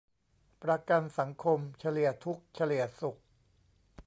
[0.63, 3.17] ประกันสังคม เฉลี่ยทุกข์เฉลี่ยสุข